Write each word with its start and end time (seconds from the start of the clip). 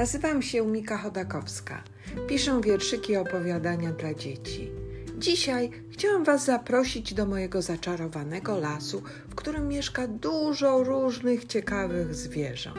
Nazywam 0.00 0.42
się 0.42 0.66
Mika 0.66 0.98
Chodakowska. 0.98 1.82
Piszę 2.28 2.60
wierszyki 2.60 3.12
i 3.12 3.16
opowiadania 3.16 3.92
dla 3.92 4.14
dzieci. 4.14 4.70
Dzisiaj 5.18 5.70
chciałam 5.90 6.24
Was 6.24 6.44
zaprosić 6.44 7.14
do 7.14 7.26
mojego 7.26 7.62
zaczarowanego 7.62 8.58
lasu, 8.58 9.02
w 9.28 9.34
którym 9.34 9.68
mieszka 9.68 10.08
dużo 10.08 10.84
różnych 10.84 11.44
ciekawych 11.44 12.14
zwierząt. 12.14 12.78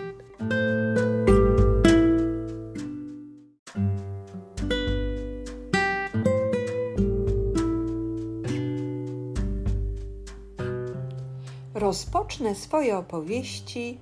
Rozpocznę 11.74 12.56
swoje 12.56 12.98
opowieści 12.98 14.00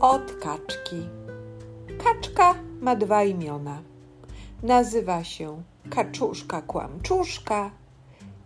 od 0.00 0.32
kaczki. 0.32 1.23
Kaczka 2.04 2.54
ma 2.80 2.96
dwa 2.96 3.24
imiona. 3.24 3.82
Nazywa 4.62 5.24
się 5.24 5.62
Kaczuszka 5.90 6.62
Kłamczuszka 6.62 7.70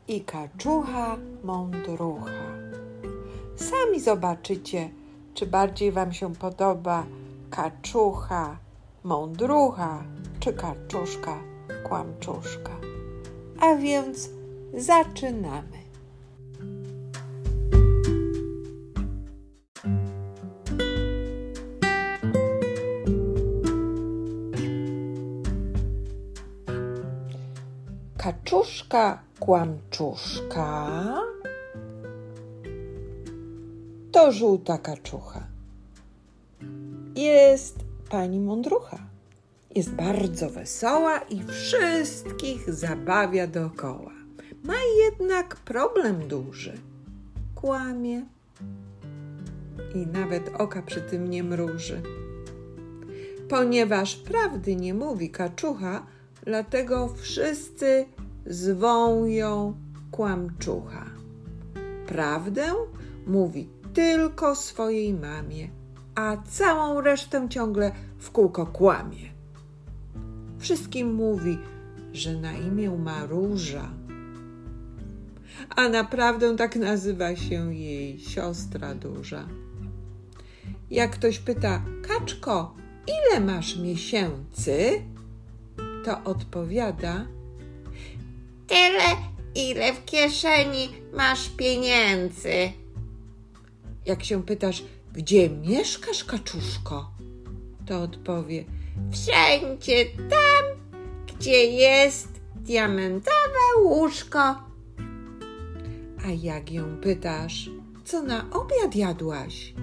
i 0.09 0.21
Kaczucha 0.21 1.17
Mądrucha. 1.45 2.31
Sami 3.57 4.01
zobaczycie, 4.01 4.91
czy 5.35 5.47
bardziej 5.47 5.93
Wam 5.93 6.13
się 6.13 6.35
podoba 6.35 7.07
Kaczucha 7.51 8.57
Mądrucha 9.05 10.05
czy 10.41 10.53
Kaczuszka 10.53 11.39
Kłamczuszka. 11.89 12.77
A 13.61 13.77
więc 13.77 14.31
zaczynamy. 14.75 15.79
Kaczuszka 28.69 29.19
kłamczuszka 29.41 30.89
to 34.13 34.33
żółta 34.33 34.79
kaczucha. 34.79 35.47
Jest 37.15 37.79
pani 38.11 38.41
mądrucha. 38.41 38.99
Jest 39.75 39.91
bardzo 39.91 40.51
wesoła 40.51 41.19
i 41.19 41.43
wszystkich 41.45 42.75
zabawia 42.75 43.47
dookoła. 43.47 44.13
Ma 44.65 44.75
jednak 45.05 45.57
problem 45.57 46.29
duży. 46.29 46.79
Kłamie 47.55 48.23
i 49.95 50.07
nawet 50.07 50.51
oka 50.59 50.83
przy 50.83 51.01
tym 51.01 51.31
nie 51.31 51.45
mruży. 51.45 52.03
Ponieważ 53.49 54.17
prawdy 54.17 54.77
nie 54.77 54.95
mówi 54.95 55.31
kaczucha, 55.31 56.07
dlatego 56.45 57.09
wszyscy 57.17 58.07
zwą 58.47 59.25
ją 59.25 59.75
kłamczucha. 60.11 61.07
Prawdę 62.07 62.73
mówi 63.27 63.69
tylko 63.95 64.57
swojej 64.57 65.15
mamie, 65.15 65.69
a 66.15 66.37
całą 66.37 67.01
resztę 67.01 67.49
ciągle 67.49 67.93
w 68.19 68.31
kółko 68.31 68.67
kłamie. 68.67 69.29
Wszystkim 70.59 71.15
mówi, 71.15 71.59
że 72.13 72.37
na 72.37 72.53
imię 72.53 72.91
ma 72.91 73.27
Róża, 73.27 73.91
a 75.77 75.89
naprawdę 75.89 76.57
tak 76.57 76.77
nazywa 76.77 77.37
się 77.37 77.75
jej 77.75 78.19
siostra 78.19 78.95
duża. 78.95 79.45
Jak 80.91 81.11
ktoś 81.11 81.39
pyta, 81.39 81.83
Kaczko, 82.03 82.75
ile 83.07 83.41
masz 83.41 83.79
miesięcy? 83.79 85.03
To 86.05 86.25
odpowiada, 86.25 87.27
Tyle, 88.69 89.17
ile 89.55 89.93
w 89.93 90.05
kieszeni 90.05 90.89
masz 91.13 91.49
pieniędzy. 91.49 92.73
Jak 94.07 94.25
się 94.25 94.43
pytasz, 94.43 94.85
gdzie 95.13 95.51
mieszkasz, 95.51 96.25
kaczuszko? 96.25 97.11
To 97.87 98.03
odpowie, 98.03 98.65
Wszędzie 99.13 100.05
tam, 100.31 100.65
gdzie 101.27 101.65
jest 101.65 102.29
diamentowe 102.57 103.83
łóżko. 103.83 104.39
a 106.27 106.31
jak 106.43 106.73
ją 106.73 106.97
pytasz, 107.03 107.71
co 108.05 108.23
na 108.23 108.51
obiad 108.51 108.97
jadłaś? 108.97 109.75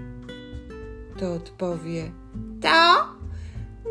To 1.20 1.34
odpowie, 1.34 2.12
To, 2.62 3.06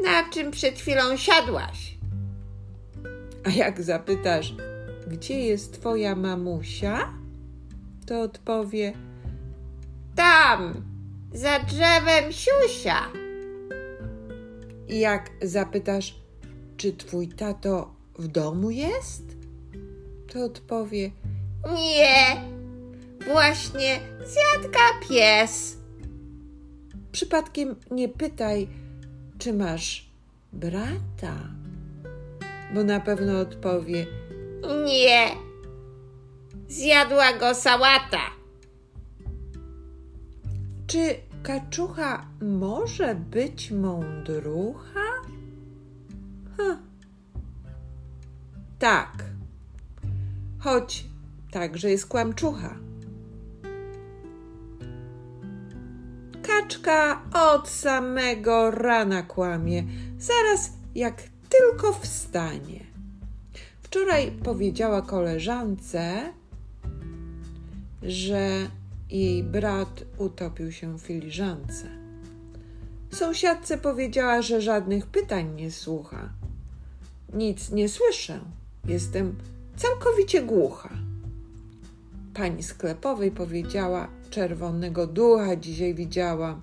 na 0.03 0.31
czym 0.33 0.50
przed 0.50 0.78
chwilą 0.78 1.16
siadłaś. 1.16 1.99
a 3.44 3.50
jak 3.50 3.83
zapytasz, 3.83 4.54
gdzie 5.10 5.41
jest 5.41 5.72
twoja 5.72 6.15
mamusia? 6.16 7.15
To 8.06 8.20
odpowie, 8.20 8.92
Tam, 10.16 10.75
za 11.32 11.59
drzewem 11.59 12.32
siusia. 12.32 13.03
i 14.88 14.98
jak 15.00 15.31
zapytasz, 15.42 16.15
czy 16.76 16.92
twój 16.92 17.28
tato 17.28 17.94
w 18.19 18.28
domu 18.28 18.70
jest? 18.70 19.22
To 20.32 20.44
odpowie, 20.44 21.10
Nie, 21.75 22.44
właśnie 23.32 24.00
zjadka 24.19 24.81
pies. 25.09 25.76
Przypadkiem 27.12 27.76
nie 27.91 28.09
pytaj, 28.09 28.69
czy 29.38 29.53
masz 29.53 30.10
brata, 30.53 31.34
bo 32.75 32.84
na 32.84 33.00
pewno 33.00 33.41
odpowie: 33.41 34.06
Nie, 34.85 35.31
zjadła 36.69 37.33
go 37.33 37.55
sałata. 37.55 38.31
Czy 40.87 41.15
kaczucha 41.43 42.27
może 42.41 43.15
być 43.15 43.71
mądrucha? 43.71 45.01
Ha. 46.57 46.77
Tak, 48.79 49.25
choć 50.59 51.05
także 51.51 51.91
jest 51.91 52.07
kłamczucha. 52.07 52.75
Kaczka 56.43 57.23
od 57.55 57.69
samego 57.69 58.71
rana 58.71 59.23
kłamie, 59.23 59.85
zaraz 60.19 60.73
jak 60.95 61.23
tylko 61.49 61.93
wstanie. 61.93 62.94
Wczoraj 63.94 64.31
powiedziała 64.31 65.03
koleżance, 65.03 66.32
że 68.03 68.69
jej 69.10 69.43
brat 69.43 70.05
utopił 70.19 70.72
się 70.72 70.99
w 70.99 71.03
filiżance. 71.03 71.87
Sąsiadce 73.12 73.78
powiedziała, 73.78 74.43
że 74.43 74.60
żadnych 74.60 75.06
pytań 75.06 75.54
nie 75.54 75.71
słucha. 75.71 76.28
Nic 77.34 77.71
nie 77.71 77.88
słyszę, 77.88 78.41
jestem 78.84 79.34
całkowicie 79.77 80.43
głucha. 80.43 80.91
Pani 82.34 82.62
sklepowej 82.62 83.31
powiedziała, 83.31 84.09
czerwonego 84.31 85.06
ducha 85.06 85.56
dzisiaj 85.56 85.94
widziała. 85.94 86.60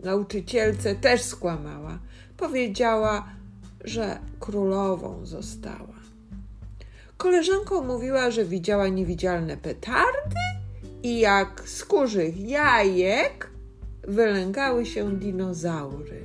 Nauczycielce 0.00 0.94
też 0.94 1.22
skłamała. 1.22 1.98
Powiedziała, 2.36 3.28
że 3.84 4.18
królową 4.40 5.26
została. 5.26 5.93
Koleżanką 7.24 7.84
mówiła, 7.84 8.30
że 8.30 8.44
widziała 8.44 8.88
niewidzialne 8.88 9.56
petardy 9.56 10.36
i 11.02 11.20
jak 11.20 11.62
z 11.66 11.84
kurzych 11.84 12.40
jajek 12.40 13.50
wylęgały 14.02 14.86
się 14.86 15.18
dinozaury. 15.18 16.20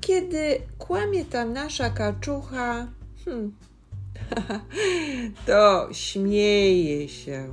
Kiedy 0.00 0.60
kłamie 0.78 1.24
ta 1.24 1.44
nasza 1.44 1.90
kaczucha, 1.90 2.88
hmm, 3.24 3.52
to 5.46 5.88
śmieje 5.92 7.08
się 7.08 7.50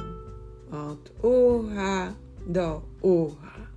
od 0.71 1.25
ucha 1.25 2.13
do 2.47 2.81
ucha. 3.01 3.67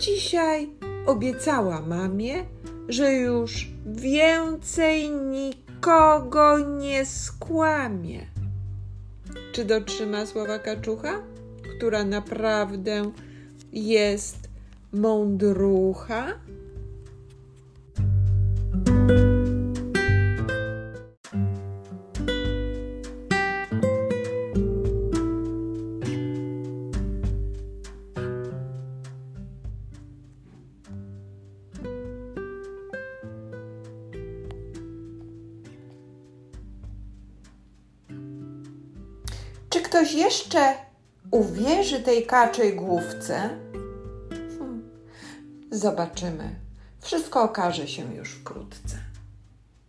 Dzisiaj 0.00 0.68
obiecała 1.06 1.80
mamie, 1.80 2.44
że 2.88 3.12
już 3.12 3.68
więcej 3.86 5.10
nikogo 5.78 6.58
nie 6.58 7.06
skłamie. 7.06 8.26
Czy 9.52 9.64
dotrzyma 9.64 10.26
słowa 10.26 10.58
kaczucha, 10.58 11.22
która 11.76 12.04
naprawdę 12.04 13.12
jest 13.72 14.48
mądrucha? 14.92 16.26
Czy 39.70 39.80
ktoś 39.80 40.12
jeszcze 40.12 40.74
uwierzy 41.30 42.00
tej 42.00 42.26
kaczej 42.26 42.76
główce? 42.76 43.50
Hmm. 44.58 44.90
Zobaczymy. 45.70 46.54
Wszystko 47.00 47.42
okaże 47.42 47.88
się 47.88 48.14
już 48.14 48.30
wkrótce. 48.30 48.96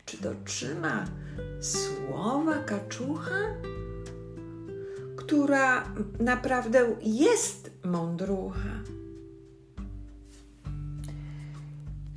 Czy 0.06 0.18
dotrzyma 0.22 1.06
słowa 1.62 2.54
kaczucha, 2.66 3.40
która 5.18 5.84
naprawdę 6.20 6.96
jest 7.02 7.72
mądrucha? 7.84 8.70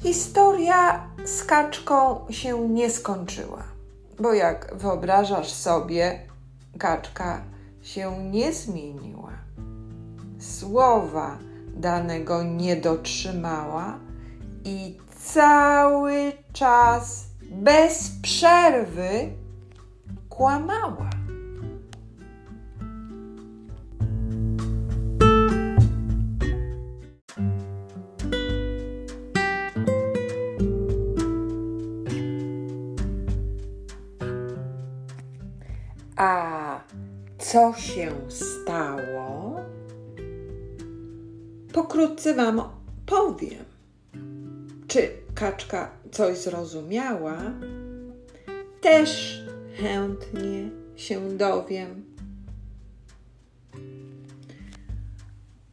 Historia 0.02 1.10
z 1.24 1.44
kaczką 1.44 2.26
się 2.30 2.68
nie 2.68 2.90
skończyła, 2.90 3.64
bo 4.20 4.34
jak 4.34 4.76
wyobrażasz 4.76 5.52
sobie, 5.52 6.20
kaczka 6.78 7.51
się 7.82 8.30
nie 8.30 8.52
zmieniła. 8.52 9.32
Słowa 10.38 11.38
danego 11.76 12.42
nie 12.42 12.76
dotrzymała 12.76 13.98
i 14.64 14.98
cały 15.24 16.32
czas 16.52 17.24
bez 17.50 18.10
przerwy 18.22 19.32
kłamała. 20.28 21.11
Co 37.52 37.72
się 37.74 38.12
stało? 38.28 39.60
Pokrótce 41.72 42.34
Wam 42.34 42.62
powiem. 43.06 43.64
Czy 44.88 45.10
kaczka 45.34 45.90
coś 46.12 46.38
zrozumiała? 46.38 47.38
Też 48.80 49.42
chętnie 49.76 50.70
się 50.96 51.36
dowiem. 51.36 52.04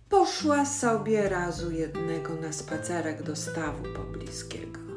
Poszła 0.09 0.65
sobie 0.65 1.29
razu 1.29 1.71
jednego 1.71 2.35
na 2.35 2.51
spacerek 2.51 3.23
do 3.23 3.35
stawu 3.35 3.83
pobliskiego. 3.95 4.88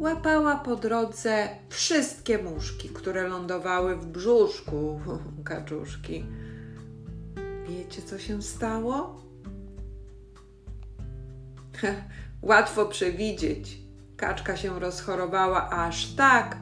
Łapała 0.00 0.56
po 0.56 0.76
drodze 0.76 1.48
wszystkie 1.68 2.38
muszki, 2.38 2.88
które 2.88 3.28
lądowały 3.28 3.96
w 3.96 4.06
brzuszku 4.06 5.00
kaczuszki. 5.44 6.24
Wiecie, 7.68 8.02
co 8.02 8.18
się 8.18 8.42
stało? 8.42 9.22
Łatwo 12.42 12.86
przewidzieć. 12.86 13.78
Kaczka 14.16 14.56
się 14.56 14.80
rozchorowała 14.80 15.70
aż 15.70 16.14
tak, 16.14 16.56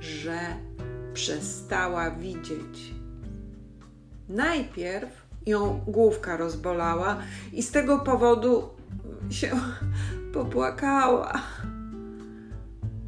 że 0.00 0.38
przestała 1.14 2.10
widzieć. 2.10 2.94
Najpierw 4.28 5.26
ją 5.46 5.80
główka 5.86 6.36
rozbolała 6.36 7.16
i 7.52 7.62
z 7.62 7.70
tego 7.70 7.98
powodu 7.98 8.68
się 9.30 9.50
popłakała. 10.34 11.42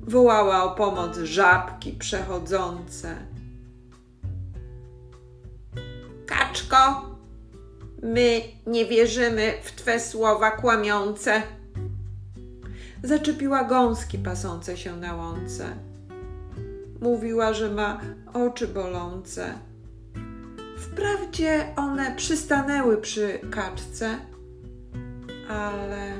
Wołała 0.06 0.64
o 0.64 0.74
pomoc 0.74 1.18
żabki 1.18 1.92
przechodzące. 1.92 3.16
Kaczko, 6.26 7.10
my 8.02 8.40
nie 8.66 8.86
wierzymy 8.86 9.52
w 9.62 9.72
twe 9.72 10.00
słowa 10.00 10.50
kłamiące. 10.50 11.42
Zaczepiła 13.02 13.64
gąski 13.64 14.18
pasące 14.18 14.76
się 14.76 14.96
na 14.96 15.14
łące. 15.14 15.76
Mówiła, 17.00 17.54
że 17.54 17.70
ma 17.70 18.00
oczy 18.34 18.68
bolące. 18.68 19.54
Wprawdzie 20.78 21.74
one 21.76 22.16
przystanęły 22.16 22.96
przy 22.96 23.40
kaczce, 23.50 24.18
ale 25.48 26.12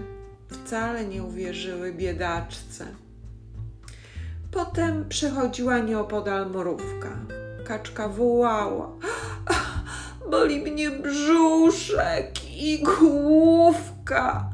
wcale 0.49 1.05
nie 1.05 1.23
uwierzyły 1.23 1.93
biedaczce. 1.93 2.87
Potem 4.57 5.09
przechodziła 5.09 5.79
nieopodal 5.79 6.51
mrówka. 6.51 7.19
Kaczka 7.65 8.09
wołała. 8.09 8.93
Boli 10.31 10.61
mnie 10.61 10.91
brzuszek 10.91 12.57
i 12.57 12.83
główka. 12.83 14.51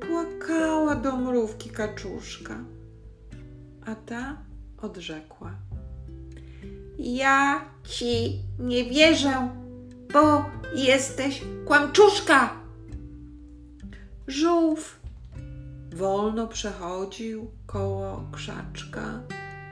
Płakała 0.00 0.94
do 0.94 1.16
mrówki 1.16 1.70
kaczuszka, 1.70 2.54
a 3.86 3.94
ta 3.94 4.36
odrzekła. 4.82 5.50
Ja 6.98 7.64
ci 7.84 8.38
nie 8.58 8.84
wierzę, 8.84 9.48
bo 10.12 10.44
jesteś 10.74 11.42
kłamczuszka. 11.66 12.50
Żółw 14.26 15.03
wolno 15.94 16.48
przechodził 16.48 17.50
koło 17.66 18.24
krzaczka 18.32 19.20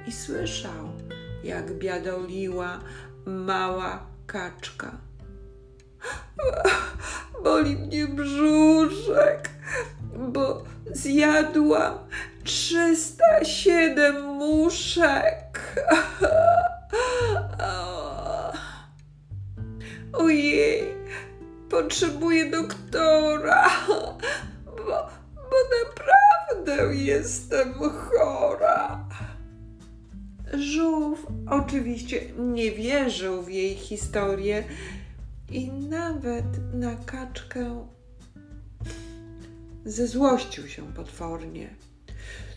i 0.06 0.12
słyszał, 0.12 0.88
jak 1.44 1.72
biadoliła 1.78 2.80
mała 3.26 4.06
kaczka. 4.26 4.90
Boli 7.44 7.76
mnie 7.76 8.06
brzuszek, 8.06 9.50
bo 10.18 10.64
zjadłam 10.92 11.98
307 12.44 14.24
muszek. 14.24 15.60
Ojej, 20.12 20.94
potrzebuję 21.70 22.50
doktora, 22.50 23.70
bo, 24.86 25.21
bo 25.52 25.58
naprawdę 25.84 26.94
jestem 26.94 27.74
chora. 27.74 29.04
Żółw 30.54 31.26
oczywiście 31.50 32.20
nie 32.38 32.72
wierzył 32.72 33.42
w 33.42 33.50
jej 33.50 33.74
historię 33.74 34.64
i 35.50 35.72
nawet 35.72 36.74
na 36.74 36.96
kaczkę 36.96 37.86
zezłościł 39.84 40.68
się 40.68 40.92
potwornie. 40.92 41.74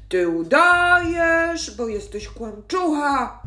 Ty 0.09 0.29
udajesz, 0.29 1.77
bo 1.77 1.87
jesteś 1.87 2.27
kłamczucha. 2.27 3.43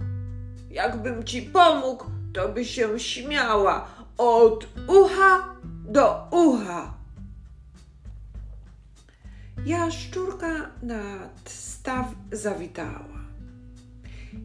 Jakbym 0.70 1.24
ci 1.24 1.42
pomógł, 1.42 2.04
to 2.34 2.48
by 2.48 2.64
się 2.64 3.00
śmiała 3.00 3.88
od 4.18 4.66
ucha 4.88 5.56
do 5.88 6.28
ucha. 6.30 6.97
Jaszczurka 9.68 10.70
nad 10.82 11.50
staw 11.50 12.06
zawitała 12.32 13.20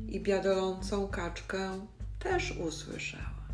i 0.08 0.20
biadolącą 0.20 1.08
kaczkę 1.08 1.88
też 2.20 2.58
usłyszała. 2.58 3.48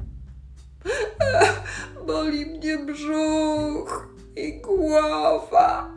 Boli 2.08 2.46
mnie 2.46 2.78
brzuch 2.78 4.16
i 4.36 4.62
głowa. 4.62 5.90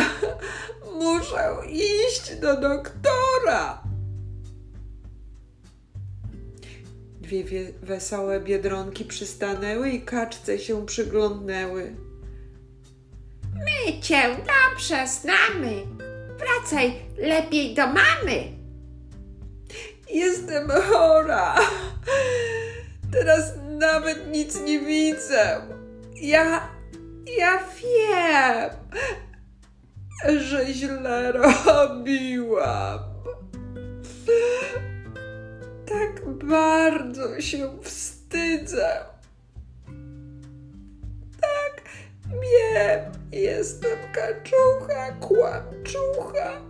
Muszę 1.00 1.56
iść 1.68 2.40
do 2.40 2.60
doktora. 2.60 3.82
Dwie 7.20 7.72
wesołe 7.82 8.40
biedronki 8.40 9.04
przystanęły 9.04 9.90
i 9.90 10.02
kaczce 10.02 10.58
się 10.58 10.86
przyglądnęły. 10.86 12.05
Cię 13.86 14.36
dobrze 14.36 15.06
znamy. 15.06 15.82
Wracaj 16.38 16.92
lepiej 17.18 17.74
do 17.74 17.86
mamy. 17.86 18.52
Jestem 20.10 20.68
chora. 20.70 21.54
Teraz 23.12 23.52
nawet 23.78 24.32
nic 24.32 24.60
nie 24.60 24.80
widzę. 24.80 25.60
Ja, 26.14 26.68
ja 27.38 27.58
wiem, 27.82 28.70
że 30.40 30.66
źle 30.66 31.32
robiłam. 31.32 33.00
Tak 35.88 36.34
bardzo 36.34 37.40
się 37.40 37.78
wstydzę. 37.82 39.15
Wiem, 42.30 43.12
jestem 43.32 43.98
kaczucha, 44.12 45.12
kłamczucha. 45.20 46.60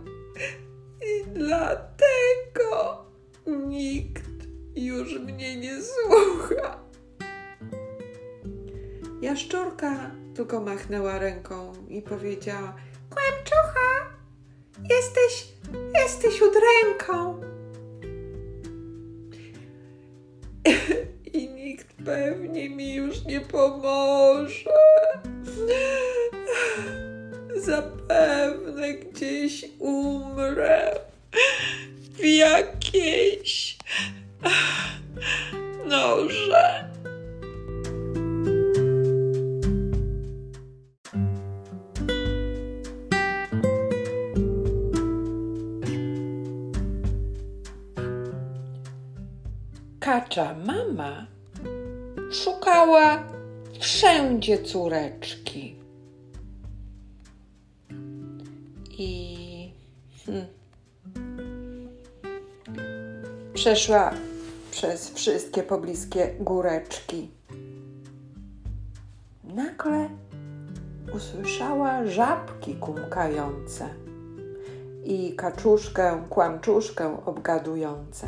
I 1.01 1.25
dlatego 1.33 3.05
nikt 3.47 4.23
już 4.75 5.19
mnie 5.19 5.55
nie 5.57 5.81
słucha. 5.81 6.79
Jaszczurka 9.21 10.11
tylko 10.35 10.61
machnęła 10.61 11.19
ręką 11.19 11.73
i 11.87 12.01
powiedziała: 12.01 12.75
Kłęczucha, 13.09 14.09
jesteś, 14.89 15.53
jesteś 16.01 16.41
udręką. 16.41 17.41
I 21.33 21.49
nikt 21.49 21.87
pewnie 22.05 22.69
mi 22.69 22.95
już 22.95 23.25
nie 23.25 23.41
pomoże. 23.41 24.69
Zapewne 27.55 28.93
gdzieś 28.93 29.65
umrę 29.79 30.99
w 32.13 32.25
jakiejś 32.25 33.77
noże. 35.85 36.87
Kacza 49.99 50.55
mama 50.65 51.25
szukała 52.31 53.36
wszędzie 53.79 54.63
córeczki. 54.63 55.75
I 58.91 59.71
hmm, 60.25 60.45
przeszła 63.53 64.13
przez 64.71 65.09
wszystkie 65.09 65.63
pobliskie 65.63 66.35
góreczki. 66.39 67.31
Nagle 69.43 70.09
usłyszała 71.13 72.05
żabki 72.05 72.75
kumkające 72.75 73.89
i 75.03 75.35
kaczuszkę, 75.35 76.23
kłamczuszkę 76.29 77.25
obgadujące. 77.25 78.27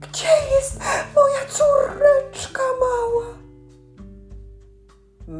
Gdzie 0.00 0.28
jest 0.56 0.80
moja 1.14 1.46
córeczka 1.48 2.21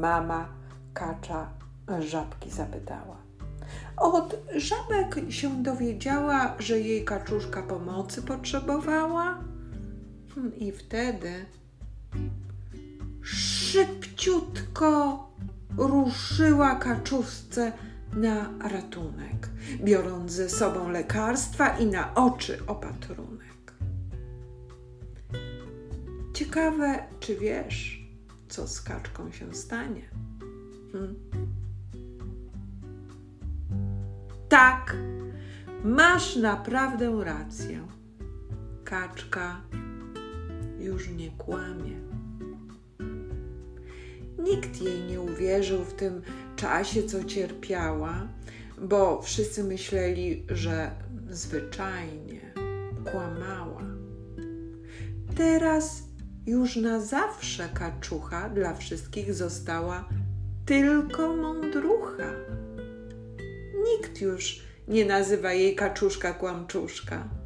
Mama 0.02 0.49
kacza 0.94 1.50
żabki 2.00 2.50
zapytała. 2.50 3.16
Od 3.97 4.37
żabek 4.56 5.16
się 5.28 5.62
dowiedziała, 5.62 6.54
że 6.59 6.80
jej 6.80 7.04
kaczuszka 7.04 7.62
pomocy 7.62 8.23
potrzebowała 8.23 9.38
hmm, 10.35 10.56
i 10.56 10.73
wtedy 10.73 11.47
szybciutko 13.23 15.18
ruszyła 15.76 16.75
kaczuszce 16.75 17.73
na 18.16 18.50
ratunek, 18.68 19.49
biorąc 19.85 20.32
ze 20.32 20.49
sobą 20.49 20.90
lekarstwa 20.90 21.78
i 21.78 21.87
na 21.87 22.14
oczy 22.14 22.59
opatrunek. 22.66 23.73
Ciekawe, 26.35 26.99
czy 27.21 27.37
wiesz, 27.37 28.01
co 28.52 28.68
z 28.68 28.80
kaczką 28.80 29.32
się 29.32 29.54
stanie? 29.54 30.02
Hmm? 30.92 31.14
Tak, 34.49 34.97
masz 35.85 36.37
naprawdę 36.37 37.25
rację. 37.25 37.87
Kaczka 38.85 39.61
już 40.80 41.09
nie 41.09 41.30
kłamie. 41.30 42.00
Nikt 44.38 44.82
jej 44.82 45.02
nie 45.02 45.21
uwierzył 45.21 45.85
w 45.85 45.94
tym 45.94 46.23
czasie, 46.56 47.02
co 47.02 47.25
cierpiała, 47.25 48.28
bo 48.82 49.23
wszyscy 49.23 49.64
myśleli, 49.64 50.47
że 50.49 50.90
zwyczajnie 51.30 52.40
kłamała. 53.12 53.82
Teraz 55.37 56.12
już 56.46 56.76
na 56.76 57.00
zawsze 57.00 57.68
kaczucha 57.75 58.49
dla 58.49 58.75
wszystkich 58.75 59.34
została 59.34 60.08
tylko 60.66 61.37
mądrucha. 61.37 62.30
Nikt 63.84 64.20
już 64.20 64.62
nie 64.88 65.04
nazywa 65.04 65.52
jej 65.52 65.76
kaczuszka 65.76 66.32
kłamczuszka. 66.32 67.41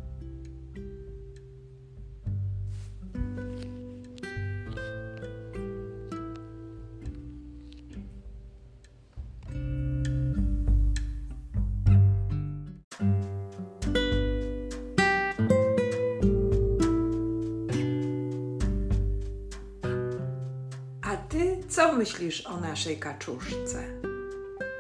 Co 21.69 21.93
myślisz 21.93 22.47
o 22.47 22.61
naszej 22.61 22.99
kaczuszce? 22.99 23.85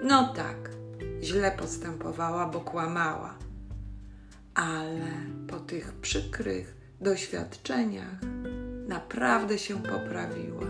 No 0.02 0.33
tak, 0.35 0.71
źle 1.23 1.50
postępowała, 1.50 2.47
bo 2.47 2.61
kłamała. 2.61 3.35
Ale 4.55 5.12
po 5.49 5.57
tych 5.57 5.93
przykrych 5.93 6.76
doświadczeniach 7.00 8.21
naprawdę 8.88 9.59
się 9.59 9.83
poprawiła. 9.83 10.66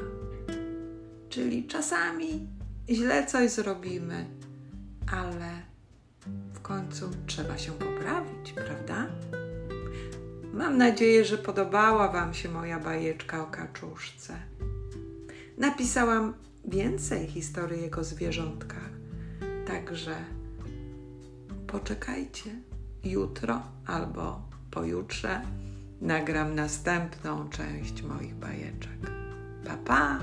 Czyli 1.29 1.67
czasami 1.67 2.49
źle 2.91 3.27
coś 3.27 3.51
zrobimy, 3.51 4.27
ale 5.13 5.63
w 6.55 6.61
końcu 6.61 7.11
trzeba 7.27 7.59
się 7.59 7.73
poprawić, 7.73 8.53
prawda? 8.53 9.07
Mam 10.53 10.79
nadzieję, 10.79 11.25
że 11.25 11.39
podobała 11.39 12.13
Wam 12.13 12.35
się 12.35 12.49
moja 12.49 12.81
bajeczka 12.81 13.43
o 13.43 13.47
kaczuszce. 13.47 14.35
Napisałam 15.59 16.35
więcej 16.65 17.27
historii 17.27 17.91
o 17.91 18.05
zwierzątkach, 18.05 18.91
także 19.67 20.17
poczekajcie. 21.67 22.51
Jutro 23.05 23.63
albo 23.87 24.41
pojutrze 24.71 25.41
nagram 26.01 26.55
następną 26.55 27.49
część 27.49 28.03
moich 28.03 28.35
bajeczek. 28.35 29.11
Pa, 29.67 29.77
pa! 29.77 30.21